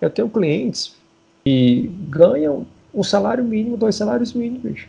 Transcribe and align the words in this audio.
Eu 0.00 0.10
tenho 0.10 0.28
clientes 0.28 0.96
que 1.44 1.90
ganham 2.08 2.66
um 2.94 3.02
salário 3.02 3.44
mínimo, 3.44 3.76
dois 3.76 3.94
salários 3.94 4.32
mínimos. 4.32 4.86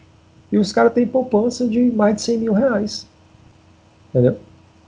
E 0.52 0.58
os 0.58 0.72
caras 0.72 0.94
têm 0.94 1.06
poupança 1.06 1.68
de 1.68 1.92
mais 1.92 2.16
de 2.16 2.22
100 2.22 2.38
mil 2.38 2.54
reais. 2.54 3.08
Entendeu? 4.10 4.38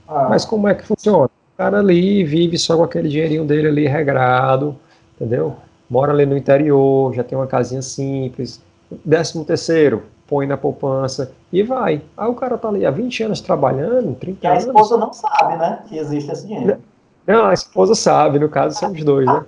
Ah. 0.08 0.26
Mas 0.28 0.44
como 0.44 0.68
é 0.68 0.74
que 0.74 0.84
funciona? 0.84 1.26
O 1.26 1.56
cara 1.56 1.78
ali 1.78 2.24
vive 2.24 2.58
só 2.58 2.76
com 2.76 2.82
aquele 2.82 3.08
dinheirinho 3.08 3.44
dele 3.44 3.68
ali 3.68 3.86
regrado, 3.86 4.76
entendeu? 5.14 5.56
Mora 5.88 6.12
ali 6.12 6.26
no 6.26 6.36
interior, 6.36 7.14
já 7.14 7.22
tem 7.22 7.36
uma 7.36 7.46
casinha 7.46 7.82
simples. 7.82 8.60
Décimo 9.04 9.44
terceiro, 9.44 10.02
põe 10.26 10.46
na 10.46 10.56
poupança 10.56 11.32
e 11.52 11.62
vai. 11.62 12.02
Aí 12.16 12.28
o 12.28 12.34
cara 12.34 12.58
tá 12.58 12.68
ali 12.68 12.84
há 12.84 12.90
20 12.90 13.24
anos 13.24 13.40
trabalhando, 13.40 14.14
30 14.16 14.48
anos. 14.48 14.64
E 14.64 14.66
a 14.66 14.70
esposa 14.70 14.96
não 14.96 15.12
sabe, 15.12 15.56
né, 15.58 15.82
que 15.88 15.98
existe 15.98 16.32
esse 16.32 16.46
dinheiro. 16.46 16.78
Não, 17.26 17.46
a 17.46 17.52
esposa 17.52 17.94
sabe, 17.94 18.38
no 18.38 18.48
caso 18.48 18.78
são 18.78 18.90
os 18.90 19.04
dois, 19.04 19.26
né? 19.26 19.44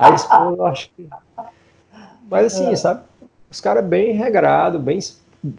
A 0.00 0.14
esposa, 0.14 0.56
eu 0.56 0.66
acho 0.66 0.90
que. 0.96 1.08
Mas 2.28 2.46
assim, 2.46 2.72
é. 2.72 2.76
sabe? 2.76 3.02
Os 3.50 3.60
caras 3.60 3.84
bem 3.84 4.12
regrados, 4.12 4.80
bem 4.80 4.98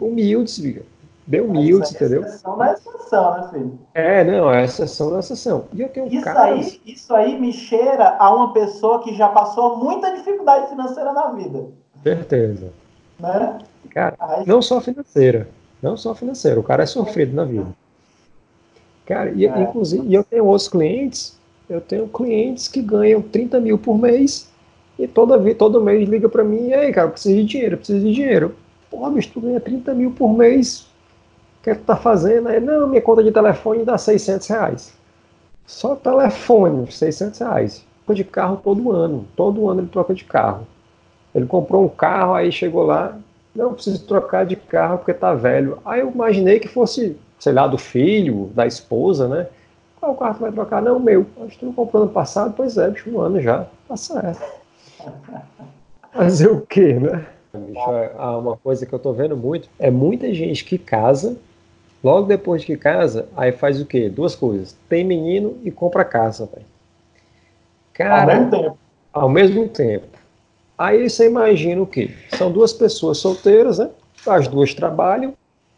humildes, 0.00 0.58
viu? 0.58 0.84
bem 1.26 1.40
humildes, 1.40 1.92
entendeu? 1.92 2.24
É 2.24 2.26
exceção 2.26 2.58
da 2.58 2.72
exceção, 2.72 3.32
né, 3.32 3.48
filho? 3.50 3.78
É, 3.94 4.24
não, 4.24 4.52
é 4.52 4.64
exceção 4.64 5.12
da 5.12 5.20
exceção. 5.20 5.64
E 5.72 5.80
eu 5.80 5.88
tenho 5.88 6.06
isso 6.08 6.28
Aí, 6.28 6.80
isso 6.84 7.14
aí 7.14 7.40
me 7.40 7.52
cheira 7.52 8.16
a 8.18 8.34
uma 8.34 8.52
pessoa 8.52 9.02
que 9.02 9.14
já 9.14 9.28
passou 9.28 9.76
muita 9.76 10.14
dificuldade 10.14 10.68
financeira 10.68 11.12
na 11.12 11.28
vida. 11.28 11.66
Certeza. 12.02 12.72
Né? 13.18 13.58
Cara, 13.90 14.16
aí... 14.18 14.46
não 14.46 14.60
só 14.60 14.80
financeira. 14.80 15.48
Não 15.80 15.96
só 15.96 16.14
financeira. 16.14 16.58
O 16.58 16.62
cara 16.62 16.82
é 16.82 16.86
sofrido 16.86 17.34
na 17.34 17.44
vida. 17.44 17.68
Cara, 19.06 19.30
e, 19.30 19.46
é. 19.46 19.60
inclusive, 19.60 20.12
eu 20.12 20.24
tenho 20.24 20.46
outros 20.46 20.68
clientes, 20.68 21.38
eu 21.72 21.80
tenho 21.80 22.06
clientes 22.08 22.68
que 22.68 22.82
ganham 22.82 23.22
30 23.22 23.58
mil 23.60 23.78
por 23.78 23.98
mês 23.98 24.50
e 24.98 25.06
toda, 25.06 25.38
todo 25.54 25.80
mês 25.80 26.08
liga 26.08 26.28
para 26.28 26.44
mim, 26.44 26.68
e 26.68 26.74
aí, 26.74 26.92
cara, 26.92 27.08
preciso 27.08 27.36
de 27.36 27.44
dinheiro, 27.44 27.76
preciso 27.76 28.06
de 28.06 28.12
dinheiro. 28.12 28.54
Pô, 28.90 29.08
bicho, 29.10 29.30
tu 29.32 29.40
ganha 29.40 29.60
30 29.60 29.94
mil 29.94 30.10
por 30.10 30.32
mês, 30.32 30.86
o 31.64 31.70
é 31.70 31.74
que 31.74 31.80
tu 31.80 31.84
tá 31.84 31.96
fazendo? 31.96 32.48
Aí, 32.48 32.60
não, 32.60 32.88
minha 32.88 33.00
conta 33.00 33.22
de 33.22 33.32
telefone 33.32 33.84
dá 33.84 33.96
600 33.96 34.46
reais. 34.48 34.92
Só 35.66 35.94
telefone, 35.94 36.90
600 36.90 37.38
reais. 37.40 37.84
Troca 38.04 38.14
de 38.14 38.24
carro 38.24 38.60
todo 38.62 38.92
ano, 38.92 39.26
todo 39.34 39.68
ano 39.68 39.80
ele 39.80 39.88
troca 39.88 40.12
de 40.12 40.24
carro. 40.24 40.66
Ele 41.34 41.46
comprou 41.46 41.84
um 41.84 41.88
carro, 41.88 42.34
aí 42.34 42.52
chegou 42.52 42.84
lá, 42.84 43.16
não, 43.54 43.72
preciso 43.72 44.04
trocar 44.06 44.44
de 44.44 44.56
carro 44.56 44.98
porque 44.98 45.14
tá 45.14 45.34
velho. 45.34 45.78
Aí 45.84 46.00
eu 46.00 46.10
imaginei 46.10 46.58
que 46.58 46.68
fosse, 46.68 47.16
sei 47.38 47.52
lá, 47.52 47.66
do 47.66 47.78
filho, 47.78 48.50
da 48.54 48.66
esposa, 48.66 49.28
né? 49.28 49.46
Qual 50.02 50.16
carro 50.16 50.34
tu 50.34 50.40
vai 50.40 50.50
trocar? 50.50 50.82
Não, 50.82 50.98
meu. 50.98 51.24
Acho 51.42 51.50
que 51.50 51.58
tu 51.60 51.66
não 51.66 51.72
comprou 51.72 52.02
ano 52.02 52.10
passado? 52.10 52.54
Pois 52.56 52.76
é, 52.76 52.90
bicho, 52.90 53.08
um 53.08 53.20
ano 53.20 53.40
já. 53.40 53.68
Tá 53.86 53.96
certo. 53.96 54.42
Fazer 56.12 56.50
o 56.50 56.60
quê, 56.62 56.94
né? 56.94 57.24
Bicho, 57.54 57.92
é, 57.92 58.12
uma 58.36 58.56
coisa 58.56 58.84
que 58.84 58.92
eu 58.92 58.98
tô 58.98 59.12
vendo 59.12 59.36
muito 59.36 59.68
é 59.78 59.92
muita 59.92 60.34
gente 60.34 60.64
que 60.64 60.76
casa, 60.76 61.36
logo 62.02 62.26
depois 62.26 62.64
que 62.64 62.76
casa, 62.76 63.28
aí 63.36 63.52
faz 63.52 63.80
o 63.80 63.86
quê? 63.86 64.08
Duas 64.08 64.34
coisas. 64.34 64.76
Tem 64.88 65.04
menino 65.04 65.56
e 65.62 65.70
compra 65.70 66.04
casa, 66.04 66.46
velho. 66.52 66.66
Cara, 67.92 68.22
ao 68.22 68.26
mesmo 68.26 68.50
tempo. 68.50 68.78
Ao 69.12 69.28
mesmo 69.28 69.68
tempo. 69.68 70.18
Aí 70.76 71.08
você 71.08 71.28
imagina 71.28 71.80
o 71.80 71.86
quê? 71.86 72.10
São 72.36 72.50
duas 72.50 72.72
pessoas 72.72 73.18
solteiras, 73.18 73.78
né? 73.78 73.88
As 74.26 74.48
duas 74.48 74.74
trabalham. 74.74 75.32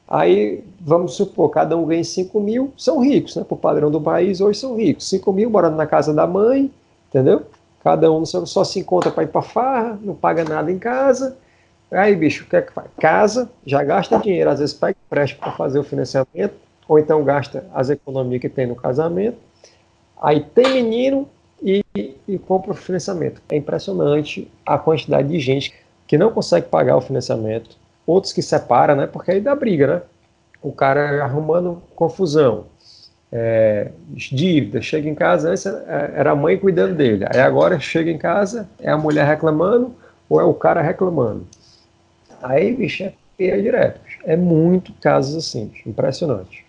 Aí, 0.07 0.63
vamos 0.81 1.15
supor, 1.15 1.49
cada 1.51 1.77
um 1.77 1.87
ganha 1.87 2.05
5 2.05 2.39
mil, 2.39 2.73
são 2.77 3.01
ricos, 3.01 3.37
né? 3.37 3.45
Por 3.49 3.57
padrão 3.57 3.91
do 3.91 4.01
país, 4.01 4.41
hoje 4.41 4.59
são 4.59 4.77
ricos. 4.77 5.09
5 5.09 5.33
mil 5.33 5.49
morando 5.49 5.77
na 5.77 5.87
casa 5.87 6.13
da 6.13 6.27
mãe, 6.27 6.71
entendeu? 7.09 7.43
Cada 7.83 8.11
um 8.11 8.25
só 8.25 8.65
se 8.65 8.81
encontra 8.81 9.11
para 9.11 9.25
ir 9.25 9.29
para 9.29 9.43
farra, 9.43 9.99
não 10.03 10.15
paga 10.15 10.45
nada 10.45 10.71
em 10.71 10.79
casa. 10.79 11.37
Aí, 11.91 12.15
bicho, 12.17 12.45
o 12.45 12.47
que 12.49 12.57
é 12.57 12.63
que 12.63 12.73
faz? 12.73 12.89
Casa, 12.99 13.51
já 13.65 13.83
gasta 13.85 14.19
dinheiro, 14.19 14.51
às 14.51 14.59
vezes 14.59 14.75
pega 14.75 14.97
empréstimo 15.07 15.41
para 15.41 15.53
fazer 15.53 15.79
o 15.79 15.85
financiamento, 15.85 16.55
ou 16.89 16.99
então 16.99 17.23
gasta 17.23 17.67
as 17.75 17.91
economias 17.91 18.41
que 18.41 18.49
tem 18.49 18.67
no 18.67 18.75
casamento. 18.75 19.37
Aí 20.21 20.41
tem 20.41 20.83
menino 20.83 21.29
e, 21.63 21.85
e 22.27 22.39
compra 22.39 22.73
o 22.73 22.75
financiamento. 22.75 23.41
É 23.49 23.57
impressionante 23.57 24.51
a 24.67 24.79
quantidade 24.79 25.29
de 25.29 25.39
gente 25.39 25.75
que 26.07 26.19
não 26.19 26.31
consegue 26.31 26.69
pagar 26.69 26.97
o 26.97 27.01
financiamento, 27.01 27.77
outros 28.07 28.33
que 28.33 28.43
separam, 28.43 28.97
né? 28.97 29.07
Porque 29.07 29.31
aí 29.31 29.41
dá 29.41 29.55
briga, 29.55 29.87
né? 29.87 30.03
O 30.63 30.73
cara 30.73 31.23
arrumando 31.23 31.83
confusão, 31.95 32.67
é, 33.33 33.91
dívida, 34.11 34.81
chega 34.81 35.09
em 35.09 35.15
casa, 35.15 35.51
antes 35.51 35.67
era 35.67 36.31
a 36.31 36.37
mãe 36.37 36.57
cuidando 36.57 36.95
dele, 36.95 37.27
aí 37.29 37.41
agora 37.41 37.81
chega 37.81 38.11
em 38.11 38.17
casa, 38.17 38.69
é 38.79 38.91
a 38.91 38.97
mulher 38.97 39.27
reclamando 39.27 39.93
ou 40.29 40.41
é 40.41 40.45
o 40.45 40.55
cara 40.55 40.81
reclamando. 40.81 41.47
Aí, 42.43 42.75
bicho, 42.75 43.03
é 43.05 43.61
direto. 43.61 44.01
É 44.25 44.37
muito 44.37 44.93
casos 45.01 45.37
assim, 45.37 45.73
impressionante. 45.87 46.65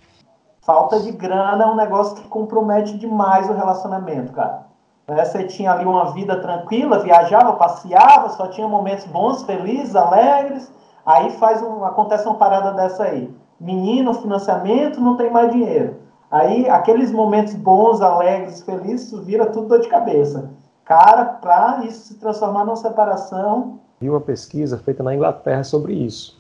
Falta 0.61 0.99
de 0.99 1.11
grana 1.11 1.63
é 1.63 1.67
um 1.67 1.75
negócio 1.75 2.15
que 2.15 2.27
compromete 2.27 2.97
demais 2.97 3.47
o 3.49 3.53
relacionamento, 3.53 4.33
cara. 4.33 4.65
Né, 5.07 5.23
você 5.23 5.43
tinha 5.43 5.71
ali 5.71 5.85
uma 5.85 6.11
vida 6.13 6.39
tranquila, 6.39 7.03
viajava, 7.03 7.53
passeava, 7.53 8.29
só 8.29 8.47
tinha 8.47 8.67
momentos 8.67 9.05
bons, 9.05 9.43
felizes, 9.43 9.95
alegres. 9.95 10.71
Aí 11.05 11.31
faz 11.31 11.61
um, 11.61 11.83
acontece 11.85 12.25
uma 12.27 12.35
parada 12.35 12.71
dessa 12.71 13.03
aí. 13.03 13.33
Menino, 13.59 14.13
financiamento, 14.13 14.99
não 14.99 15.15
tem 15.15 15.31
mais 15.31 15.51
dinheiro. 15.51 15.95
Aí 16.31 16.67
aqueles 16.67 17.11
momentos 17.11 17.53
bons, 17.53 18.01
alegres, 18.01 18.61
felizes, 18.61 19.17
vira 19.25 19.45
tudo 19.45 19.67
dor 19.67 19.79
de 19.79 19.87
cabeça. 19.87 20.49
Cara, 20.83 21.25
para 21.25 21.85
isso 21.85 22.07
se 22.07 22.15
transformar 22.15 22.65
numa 22.65 22.75
separação, 22.75 23.79
vi 23.99 24.09
uma 24.09 24.21
pesquisa 24.21 24.77
feita 24.77 25.01
na 25.01 25.15
Inglaterra 25.15 25.63
sobre 25.63 25.93
isso. 25.93 26.37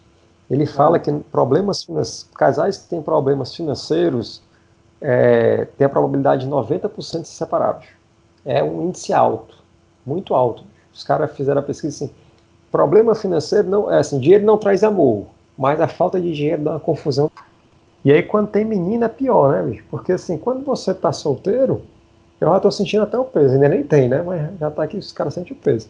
Ele 0.49 0.65
fala 0.65 0.99
que 0.99 1.11
problemas 1.31 1.87
casais 2.35 2.77
que 2.77 2.89
têm 2.89 3.01
problemas 3.01 3.55
financeiros 3.55 4.43
é, 5.01 5.65
têm 5.77 5.85
a 5.85 5.89
probabilidade 5.89 6.45
de 6.45 6.51
90% 6.51 7.21
de 7.21 7.27
se 7.27 7.35
separar. 7.35 7.81
É 8.45 8.63
um 8.63 8.83
índice 8.83 9.11
alto, 9.11 9.57
muito 10.05 10.35
alto. 10.35 10.63
Os 10.93 11.03
caras 11.03 11.31
fizeram 11.35 11.61
a 11.61 11.63
pesquisa 11.63 12.05
assim, 12.05 12.13
problema 12.75 13.15
financeiro 13.15 13.69
não 13.69 13.89
é 13.89 13.99
assim, 13.99 14.19
dinheiro 14.19 14.45
não 14.45 14.57
traz 14.57 14.83
amor, 14.83 15.27
mas 15.57 15.79
a 15.79 15.87
falta 15.87 16.19
de 16.19 16.33
dinheiro 16.33 16.61
dá 16.61 16.71
uma 16.71 16.79
confusão. 16.79 17.31
E 18.03 18.11
aí 18.11 18.21
quando 18.21 18.49
tem 18.49 18.65
menina 18.65 19.05
é 19.05 19.09
pior, 19.09 19.53
né, 19.53 19.63
bicho? 19.63 19.85
Porque 19.89 20.11
assim, 20.11 20.37
quando 20.37 20.65
você 20.65 20.93
tá 20.93 21.13
solteiro, 21.13 21.81
eu 22.39 22.49
já 22.49 22.59
tô 22.59 22.69
sentindo 22.69 23.03
até 23.03 23.17
o 23.17 23.23
peso, 23.23 23.53
ainda 23.53 23.69
nem 23.69 23.81
tem, 23.81 24.09
né? 24.09 24.21
Mas 24.21 24.59
já 24.59 24.69
tá 24.69 24.83
aqui, 24.83 24.97
os 24.97 25.13
caras 25.13 25.33
sentem 25.33 25.53
o 25.53 25.55
peso. 25.55 25.87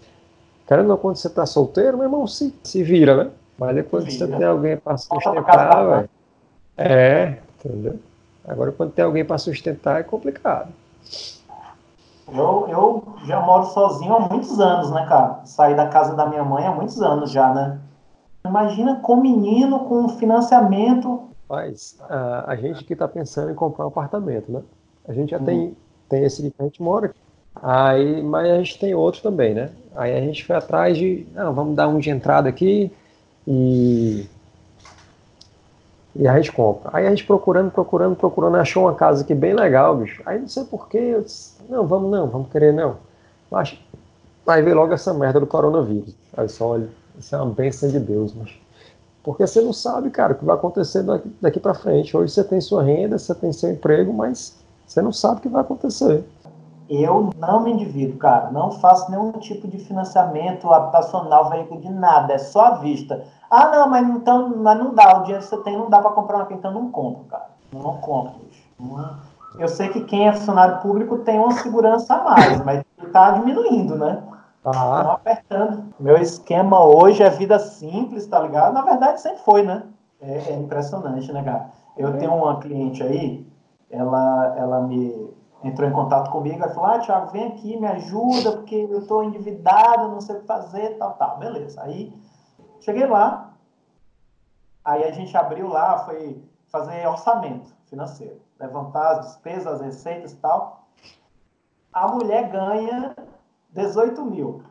Querendo 0.68 0.92
ou 0.92 0.98
quando 0.98 1.16
você 1.16 1.28
tá 1.28 1.44
solteiro, 1.46 1.98
meu 1.98 2.06
irmão, 2.06 2.28
se, 2.28 2.54
se 2.64 2.84
vira, 2.84 3.24
né? 3.24 3.32
Mas 3.58 3.76
depois 3.76 4.06
que 4.06 4.12
você 4.12 4.28
tem 4.28 4.46
alguém 4.46 4.78
para 4.78 4.98
sustentar, 4.98 5.88
velho. 5.88 6.10
É, 6.78 7.38
entendeu? 7.58 7.96
Agora 8.48 8.72
quando 8.72 8.92
tem 8.92 9.04
alguém 9.04 9.26
para 9.26 9.40
sustentar 9.40 10.00
é 10.00 10.04
complicado. 10.04 10.70
Eu, 12.28 12.66
eu 12.68 13.04
já 13.26 13.40
moro 13.40 13.66
sozinho 13.68 14.16
há 14.16 14.20
muitos 14.20 14.60
anos, 14.60 14.92
né, 14.92 15.06
cara? 15.08 15.42
Saí 15.46 15.76
da 15.76 15.88
casa 15.88 16.16
da 16.16 16.26
minha 16.26 16.44
mãe 16.44 16.66
há 16.66 16.72
muitos 16.72 17.02
anos 17.02 17.32
já, 17.32 17.54
né? 17.54 17.80
Imagina 18.46 19.00
com 19.02 19.16
menino, 19.18 19.80
com 19.82 20.10
financiamento. 20.10 21.30
Mas 21.50 21.98
a, 22.10 22.52
a 22.52 22.56
gente 22.56 22.84
que 22.84 22.94
está 22.94 23.08
pensando 23.08 23.52
em 23.52 23.56
comprar 23.56 23.86
um 23.86 23.90
apartamento, 23.90 24.52
né? 24.52 24.62
A 25.08 25.14
gente 25.14 25.32
já 25.32 25.38
hum. 25.40 25.46
tem, 25.46 25.78
tem 26.10 26.24
esse 26.24 26.42
que 26.50 26.56
a 26.60 26.64
gente 26.64 26.82
mora 26.82 27.08
aqui. 27.08 27.20
Aí, 27.62 28.22
mas 28.22 28.50
a 28.50 28.58
gente 28.58 28.80
tem 28.80 28.94
outro 28.94 29.22
também, 29.22 29.54
né? 29.54 29.70
Aí 29.96 30.16
a 30.16 30.22
gente 30.22 30.44
foi 30.44 30.56
atrás 30.56 30.98
de, 30.98 31.26
não, 31.34 31.54
vamos 31.54 31.76
dar 31.76 31.88
um 31.88 32.00
de 32.00 32.10
entrada 32.10 32.50
aqui 32.50 32.92
e 33.48 34.28
e 36.16 36.28
a 36.28 36.36
gente 36.38 36.52
compra. 36.52 36.90
Aí 36.94 37.06
a 37.06 37.10
gente 37.10 37.26
procurando, 37.26 37.70
procurando, 37.70 38.16
procurando, 38.16 38.56
achou 38.56 38.84
uma 38.84 38.96
casa 38.96 39.24
aqui 39.24 39.36
bem 39.36 39.54
legal, 39.54 39.98
bicho. 39.98 40.22
Aí 40.26 40.40
não 40.40 40.48
sei 40.48 40.64
porquê, 40.64 40.98
eu 40.98 41.22
disse, 41.22 41.56
não, 41.70 41.86
vamos 41.86 42.10
não, 42.10 42.28
vamos 42.28 42.50
querer 42.50 42.74
não. 42.74 42.98
Mas 43.52 43.78
aí 44.48 44.62
veio 44.62 44.76
logo 44.76 44.94
essa 44.94 45.14
merda 45.14 45.40
do 45.40 45.48
coronavírus. 45.48 46.16
Aí 46.36 46.48
só, 46.48 46.70
olha, 46.70 46.90
isso 47.20 47.36
é 47.36 47.42
uma 47.42 47.54
bênção 47.54 47.90
de 47.90 48.00
Deus, 48.00 48.34
mas 48.34 48.58
porque 49.24 49.46
você 49.46 49.60
não 49.60 49.74
sabe, 49.74 50.12
cara, 50.12 50.34
o 50.34 50.36
que 50.36 50.46
vai 50.46 50.56
acontecer 50.56 51.02
daqui, 51.02 51.36
daqui 51.42 51.60
para 51.60 51.74
frente. 51.74 52.16
Hoje 52.16 52.32
você 52.32 52.44
tem 52.44 52.62
sua 52.62 52.84
renda, 52.84 53.18
você 53.18 53.34
tem 53.34 53.52
seu 53.52 53.72
emprego, 53.72 54.14
mas 54.14 54.56
você 54.86 55.02
não 55.02 55.12
sabe 55.12 55.40
o 55.40 55.42
que 55.42 55.50
vai 55.50 55.62
acontecer. 55.62 56.24
Eu 56.90 57.32
não 57.38 57.62
me 57.62 57.72
endivido, 57.72 58.18
cara. 58.18 58.52
Não 58.52 58.72
faço 58.72 59.10
nenhum 59.10 59.32
tipo 59.34 59.68
de 59.68 59.80
financiamento 59.80 60.72
habitacional, 60.72 61.50
veículo 61.50 61.82
de 61.82 61.90
nada. 61.90 62.34
É 62.34 62.38
só 62.38 62.66
à 62.66 62.72
vista. 62.76 63.24
Ah, 63.50 63.70
não, 63.72 63.90
mas 63.90 64.08
então 64.08 64.54
mas 64.58 64.78
não 64.78 64.94
dá. 64.94 65.18
O 65.18 65.24
dinheiro 65.24 65.44
que 65.44 65.50
você 65.50 65.58
tem 65.64 65.78
não 65.78 65.90
dá 65.90 66.00
para 66.00 66.12
comprar 66.12 66.38
uma 66.38 66.48
então 66.52 66.72
não 66.72 66.92
compro, 66.92 67.24
cara. 67.26 67.48
Não 67.74 67.98
compro. 67.98 68.36
Eu 69.58 69.68
sei 69.68 69.90
que 69.90 70.02
quem 70.02 70.28
é 70.28 70.34
funcionário 70.34 70.82
público 70.82 71.20
tem 71.20 71.40
uma 71.40 71.52
segurança 71.54 72.14
a 72.14 72.24
mais, 72.24 72.64
mas 72.64 72.84
está 73.02 73.32
diminuindo, 73.32 73.96
né? 73.96 74.22
Ah. 74.64 74.98
Estão 74.98 75.12
apertando. 75.12 75.84
Meu 76.00 76.18
esquema 76.18 76.84
hoje 76.84 77.24
é 77.24 77.30
vida 77.30 77.58
simples, 77.60 78.28
tá 78.28 78.40
ligado? 78.40 78.74
Na 78.74 78.82
verdade, 78.82 79.22
sempre 79.22 79.40
foi, 79.44 79.64
né? 79.64 79.84
É, 80.22 80.52
é 80.52 80.54
impressionante, 80.56 81.32
né, 81.32 81.44
cara? 81.44 81.70
Eu 81.98 82.10
é. 82.10 82.12
tenho 82.14 82.34
uma 82.34 82.60
cliente 82.60 83.02
aí, 83.02 83.48
ela, 83.90 84.56
ela 84.58 84.82
me 84.82 85.34
entrou 85.64 85.90
em 85.90 85.94
contato 85.94 86.30
comigo, 86.32 86.64
e 86.64 86.74
falou, 86.74 86.86
ah, 86.86 87.00
Thiago, 87.00 87.32
vem 87.32 87.48
aqui, 87.48 87.78
me 87.78 87.88
ajuda, 87.88 88.54
porque 88.54 88.76
eu 88.76 89.00
estou 89.00 89.24
endividado, 89.24 90.10
não 90.10 90.22
sei 90.22 90.36
o 90.36 90.40
que 90.42 90.46
fazer, 90.46 90.98
tal, 90.98 91.14
tal. 91.14 91.38
Beleza. 91.38 91.82
Aí, 91.82 92.14
cheguei 92.82 93.06
lá, 93.08 93.54
aí 94.84 95.04
a 95.04 95.12
gente 95.12 95.36
abriu 95.36 95.68
lá, 95.68 96.06
foi 96.06 96.44
fazer 96.68 97.08
orçamento 97.08 97.76
financeiro, 97.86 98.42
levantar 98.60 99.12
as 99.12 99.28
despesas, 99.28 99.68
as 99.68 99.82
receitas 99.82 100.34
e 100.34 100.38
tal. 100.38 100.88
A 101.92 102.08
mulher 102.08 102.50
ganha 102.50 103.16
18 103.72 104.26
mil. 104.26 104.64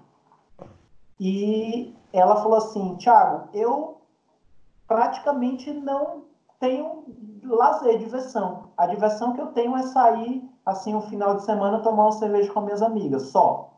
E 1.18 1.96
ela 2.12 2.36
falou 2.36 2.58
assim, 2.58 2.96
Thiago, 2.96 3.48
eu 3.52 4.02
praticamente 4.86 5.72
não 5.72 6.24
tenho 6.60 7.04
lazer, 7.42 7.98
diversão. 7.98 8.70
A 8.76 8.86
diversão 8.86 9.32
que 9.32 9.40
eu 9.40 9.48
tenho 9.48 9.76
é 9.76 9.82
sair, 9.82 10.48
assim, 10.64 10.94
um 10.94 11.00
final 11.00 11.34
de 11.34 11.44
semana, 11.44 11.80
tomar 11.80 12.04
uma 12.04 12.12
cerveja 12.12 12.52
com 12.52 12.60
minhas 12.60 12.82
amigas, 12.82 13.24
só. 13.28 13.70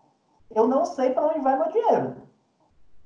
Eu 0.50 0.66
não 0.66 0.84
sei 0.84 1.10
para 1.10 1.26
onde 1.26 1.40
vai 1.40 1.56
meu 1.56 1.68
dinheiro, 1.68 2.14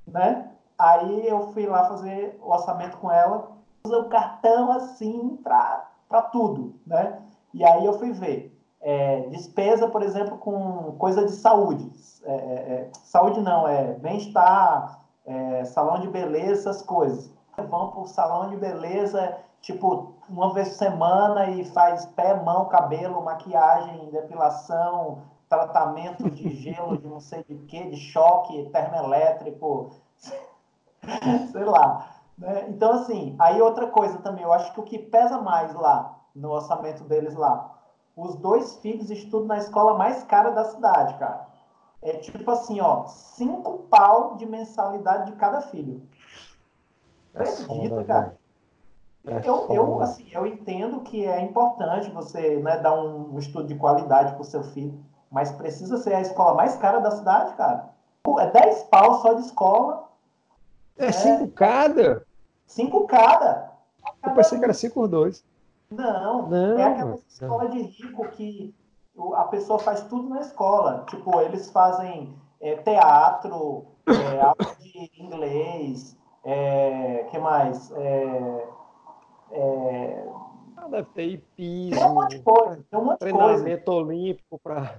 né? 0.07 0.51
Aí 0.77 1.27
eu 1.27 1.51
fui 1.51 1.65
lá 1.65 1.83
fazer 1.83 2.37
o 2.41 2.51
orçamento 2.51 2.97
com 2.97 3.11
ela, 3.11 3.51
usa 3.85 3.97
o 3.97 4.09
cartão, 4.09 4.71
assim, 4.71 5.39
para 5.43 6.21
tudo, 6.31 6.73
né? 6.85 7.19
E 7.53 7.63
aí 7.63 7.85
eu 7.85 7.93
fui 7.93 8.11
ver. 8.11 8.51
É, 8.79 9.21
despesa, 9.29 9.87
por 9.87 10.01
exemplo, 10.01 10.37
com 10.37 10.95
coisa 10.97 11.23
de 11.23 11.31
saúde. 11.31 11.91
É, 12.23 12.31
é, 12.31 12.71
é 12.73 12.89
saúde 13.03 13.41
não, 13.41 13.67
é 13.67 13.93
bem-estar, 13.93 14.99
é, 15.25 15.63
salão 15.65 15.99
de 15.99 16.07
beleza, 16.07 16.69
essas 16.69 16.81
coisas. 16.81 17.31
Vão 17.57 17.91
para 17.91 18.01
o 18.01 18.07
salão 18.07 18.49
de 18.49 18.57
beleza, 18.57 19.37
tipo, 19.61 20.13
uma 20.29 20.53
vez 20.53 20.69
por 20.69 20.75
semana 20.75 21.49
e 21.51 21.65
faz 21.65 22.05
pé, 22.07 22.33
mão, 22.41 22.65
cabelo, 22.65 23.21
maquiagem, 23.21 24.09
depilação, 24.09 25.19
tratamento 25.49 26.29
de 26.29 26.49
gelo, 26.55 26.97
de 26.97 27.07
não 27.07 27.19
sei 27.19 27.43
de 27.43 27.55
que, 27.65 27.89
de 27.89 27.97
choque 27.97 28.69
termoelétrico, 28.71 29.91
sei 31.51 31.65
lá. 31.65 32.09
Né? 32.37 32.65
Então, 32.69 32.93
assim, 32.93 33.35
aí 33.39 33.61
outra 33.61 33.87
coisa 33.87 34.17
também, 34.19 34.43
eu 34.43 34.53
acho 34.53 34.73
que 34.73 34.79
o 34.79 34.83
que 34.83 34.97
pesa 34.97 35.39
mais 35.39 35.73
lá, 35.73 36.17
no 36.33 36.51
orçamento 36.51 37.03
deles 37.03 37.35
lá, 37.35 37.77
os 38.15 38.35
dois 38.35 38.77
filhos 38.77 39.09
estudam 39.09 39.47
na 39.47 39.57
escola 39.57 39.97
mais 39.97 40.23
cara 40.23 40.51
da 40.51 40.65
cidade, 40.65 41.15
cara. 41.15 41.47
É 42.01 42.13
tipo 42.13 42.49
assim, 42.49 42.81
ó, 42.81 43.05
cinco 43.05 43.79
pau 43.89 44.35
de 44.35 44.45
mensalidade 44.45 45.31
de 45.31 45.37
cada 45.37 45.61
filho. 45.61 46.01
É 47.33 47.43
Acredita, 47.43 48.03
cara? 48.03 48.37
É 49.25 49.47
eu, 49.47 49.67
eu, 49.69 50.01
assim, 50.01 50.27
eu 50.31 50.47
entendo 50.47 51.01
que 51.01 51.25
é 51.25 51.41
importante 51.41 52.09
você 52.09 52.57
né, 52.57 52.79
dar 52.79 52.99
um 52.99 53.37
estudo 53.37 53.67
de 53.67 53.75
qualidade 53.75 54.33
para 54.33 54.41
o 54.41 54.45
seu 54.45 54.63
filho, 54.63 54.99
mas 55.29 55.51
precisa 55.51 55.97
ser 55.97 56.15
a 56.15 56.21
escola 56.21 56.55
mais 56.55 56.75
cara 56.77 56.99
da 56.99 57.11
cidade, 57.11 57.53
cara. 57.53 57.89
É 58.39 58.47
10 58.49 58.83
pau 58.83 59.21
só 59.21 59.33
de 59.33 59.41
escola. 59.41 60.09
É 60.97 61.11
5 61.11 61.43
é... 61.43 61.47
cada? 61.49 62.25
5 62.65 63.07
cada. 63.07 63.71
Eu 64.23 64.33
pensei 64.33 64.57
que 64.57 64.63
era 64.63 64.73
5 64.73 64.93
por 64.93 65.07
2. 65.07 65.43
Não, 65.91 66.47
não, 66.47 66.79
é 66.79 66.83
aquela 66.83 67.15
escola 67.27 67.69
de 67.69 67.81
rico 67.81 68.27
que 68.29 68.73
a 69.35 69.43
pessoa 69.45 69.77
faz 69.77 70.01
tudo 70.01 70.29
na 70.29 70.39
escola. 70.39 71.05
Tipo, 71.09 71.41
eles 71.41 71.69
fazem 71.69 72.35
é, 72.59 72.75
teatro, 72.77 73.85
é, 74.07 74.39
aula 74.39 74.75
de 74.79 75.11
inglês, 75.21 76.17
mais? 77.41 77.91
É, 77.91 78.67
é... 79.51 80.27
Ah, 80.77 80.87
deve 80.87 81.09
ter 81.09 81.23
hipismo, 81.23 81.99
tem 81.99 82.09
um 82.09 82.13
monte 82.13 82.37
de 82.37 82.43
coisa, 82.43 82.85
tem 82.89 82.99
um 82.99 83.05
monte 83.05 83.19
treinamento 83.19 83.85
coisa. 83.85 83.99
olímpico 83.99 84.59
para 84.59 84.95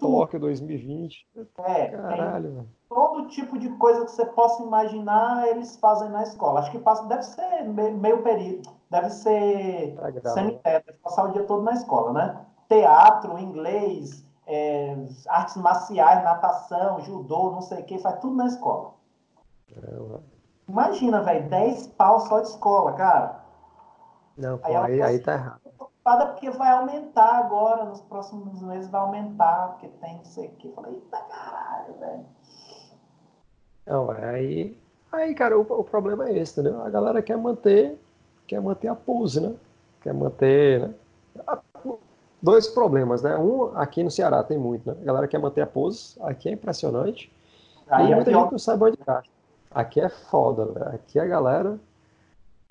Tóquio 0.00 0.40
2020. 0.40 1.26
É, 1.58 1.88
Caralho. 1.88 2.66
todo 2.88 3.28
tipo 3.28 3.58
de 3.58 3.68
coisa 3.76 4.04
que 4.04 4.10
você 4.10 4.24
possa 4.24 4.62
imaginar, 4.62 5.46
eles 5.48 5.76
fazem 5.76 6.08
na 6.10 6.22
escola. 6.22 6.60
Acho 6.60 6.70
que 6.70 6.78
passa, 6.78 7.06
deve 7.06 7.22
ser 7.22 7.64
meio 7.64 8.22
período, 8.22 8.70
deve 8.90 9.10
ser 9.10 9.96
é 9.98 10.28
cemitério, 10.30 10.86
deve 10.86 10.98
passar 10.98 11.24
o 11.24 11.32
dia 11.32 11.44
todo 11.44 11.62
na 11.62 11.72
escola, 11.72 12.12
né? 12.12 12.40
Teatro, 12.68 13.38
inglês, 13.38 14.24
é, 14.46 14.96
artes 15.28 15.56
marciais, 15.56 16.24
natação, 16.24 17.00
judô, 17.00 17.50
não 17.50 17.62
sei 17.62 17.80
o 17.80 17.84
que, 17.84 17.98
faz 17.98 18.18
tudo 18.20 18.34
na 18.34 18.46
escola. 18.46 18.94
É, 19.76 20.37
Imagina, 20.78 21.20
velho, 21.22 21.48
10 21.48 21.88
pau 21.88 22.20
só 22.20 22.38
de 22.38 22.50
escola, 22.50 22.92
cara. 22.92 23.40
Não, 24.36 24.58
pô, 24.58 24.68
aí, 24.68 24.76
aí, 24.76 25.02
aí 25.02 25.18
tá 25.18 25.32
errado. 25.32 25.60
Preocupada 25.76 26.26
porque 26.26 26.50
vai 26.50 26.70
aumentar 26.70 27.38
agora, 27.38 27.84
nos 27.84 28.00
próximos 28.02 28.62
meses 28.62 28.88
vai 28.88 29.00
aumentar, 29.00 29.72
porque 29.72 29.88
tem 30.00 30.18
não 30.18 30.24
sei 30.24 30.46
o 30.46 30.50
que. 30.52 30.70
falei, 30.70 30.94
eita 30.94 31.18
caralho, 31.18 31.94
velho. 31.98 32.24
Não, 33.84 34.10
aí, 34.12 34.78
aí 35.10 35.34
cara, 35.34 35.58
o, 35.58 35.62
o, 35.62 35.82
problema 35.82 36.28
é 36.28 36.38
esse, 36.38 36.60
entendeu? 36.60 36.80
A 36.84 36.88
galera 36.88 37.20
quer 37.22 37.36
manter, 37.36 37.98
quer 38.46 38.60
manter 38.60 38.86
a 38.86 38.94
pose, 38.94 39.40
né? 39.40 39.56
Quer 40.00 40.14
manter, 40.14 40.80
né? 40.80 40.94
Dois 42.40 42.68
problemas, 42.68 43.20
né? 43.22 43.36
Um, 43.36 43.76
aqui 43.76 44.04
no 44.04 44.12
Ceará 44.12 44.44
tem 44.44 44.56
muito, 44.56 44.88
né? 44.88 44.96
A 45.02 45.04
galera 45.04 45.26
quer 45.26 45.38
manter 45.38 45.62
a 45.62 45.66
pose, 45.66 46.16
aqui 46.20 46.48
é 46.48 46.52
impressionante. 46.52 47.32
Aí 47.90 48.06
e 48.06 48.12
é 48.12 48.14
muita 48.14 48.30
pior... 48.30 48.42
gente 48.42 48.52
não 48.52 48.58
sabe 48.60 48.84
onde 48.84 48.98
gasta. 49.04 49.37
Aqui 49.70 50.00
é 50.00 50.08
foda, 50.08 50.66
velho. 50.66 50.88
Aqui 50.94 51.18
a 51.18 51.26
galera 51.26 51.78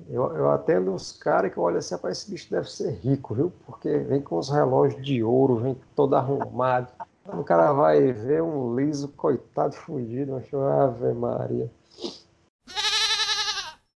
eu, 0.09 0.31
eu 0.35 0.51
atendo 0.51 0.93
os 0.93 1.11
caras 1.11 1.51
que 1.51 1.59
olham 1.59 1.79
assim, 1.79 1.95
rapaz, 1.95 2.19
esse 2.19 2.29
bicho 2.29 2.51
deve 2.51 2.69
ser 2.69 2.91
rico, 2.91 3.33
viu? 3.33 3.51
Porque 3.65 3.97
vem 3.97 4.21
com 4.21 4.37
os 4.37 4.49
relógios 4.49 5.03
de 5.03 5.23
ouro, 5.23 5.57
vem 5.57 5.75
todo 5.95 6.15
arrumado. 6.15 6.91
O 7.25 7.43
cara 7.43 7.73
vai 7.73 8.11
ver 8.13 8.41
um 8.43 8.75
liso, 8.75 9.09
coitado, 9.09 9.75
fugido, 9.75 10.35
achou 10.35 10.65
Ave 10.65 11.13
Maria. 11.13 11.69